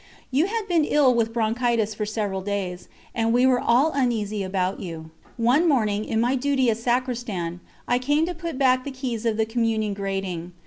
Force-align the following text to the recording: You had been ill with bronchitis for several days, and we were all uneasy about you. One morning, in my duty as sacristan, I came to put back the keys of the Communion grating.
You 0.31 0.47
had 0.47 0.65
been 0.67 0.83
ill 0.83 1.13
with 1.13 1.31
bronchitis 1.31 1.93
for 1.93 2.07
several 2.07 2.41
days, 2.41 2.87
and 3.13 3.31
we 3.31 3.45
were 3.45 3.59
all 3.59 3.91
uneasy 3.91 4.41
about 4.41 4.79
you. 4.79 5.11
One 5.37 5.69
morning, 5.69 6.05
in 6.05 6.19
my 6.19 6.33
duty 6.35 6.71
as 6.71 6.81
sacristan, 6.81 7.59
I 7.87 7.99
came 7.99 8.25
to 8.25 8.33
put 8.33 8.57
back 8.57 8.83
the 8.83 8.89
keys 8.89 9.27
of 9.27 9.37
the 9.37 9.45
Communion 9.45 9.93
grating. 9.93 10.53